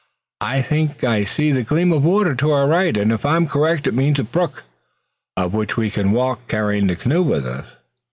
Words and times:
I 0.41 0.63
think 0.63 1.03
I 1.03 1.25
see 1.25 1.51
the 1.51 1.61
gleam 1.61 1.91
of 1.91 2.03
water 2.03 2.33
to 2.33 2.49
our 2.49 2.67
right 2.67 2.97
and 2.97 3.11
if 3.11 3.23
I'm 3.23 3.45
correct 3.45 3.85
it 3.85 3.93
means 3.93 4.17
a 4.17 4.23
brook, 4.23 4.63
up 5.37 5.51
which 5.51 5.77
we 5.77 5.91
can 5.91 6.11
walk 6.11 6.47
carrying 6.47 6.87
the 6.87 6.95
canoe 6.95 7.21
with 7.21 7.45
us." 7.45 7.67